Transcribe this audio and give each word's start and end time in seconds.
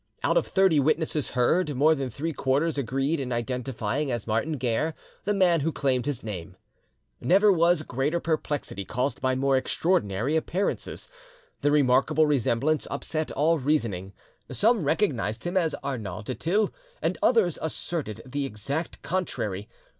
Out 0.23 0.35
of 0.35 0.47
thirty 0.47 0.79
witnesses 0.79 1.29
heard, 1.29 1.75
more 1.75 1.93
than 1.93 2.09
three 2.09 2.33
quarters 2.33 2.75
agreed 2.75 3.19
in 3.19 3.31
identifying 3.31 4.09
as 4.09 4.25
Martin 4.25 4.53
Guerre 4.57 4.95
the 5.25 5.33
man 5.35 5.59
who 5.59 5.71
claimed 5.71 6.07
his 6.07 6.23
name. 6.23 6.55
Never 7.19 7.51
was 7.53 7.83
greater 7.83 8.19
perplexity 8.19 8.83
caused 8.83 9.21
by 9.21 9.35
more 9.35 9.55
extraordinary 9.57 10.35
appearances. 10.35 11.07
The 11.61 11.69
remarkable 11.69 12.25
resemblance 12.25 12.87
upset 12.89 13.31
all 13.33 13.59
reasoning: 13.59 14.13
some 14.51 14.83
recognised 14.85 15.43
him 15.43 15.55
as 15.55 15.75
Arnauld 15.83 16.25
du 16.25 16.33
Thill, 16.33 16.73
and 16.99 17.19
others 17.21 17.59
asserted 17.61 18.23
the 18.25 18.43
exact 18.47 19.03
contrary. 19.03 19.69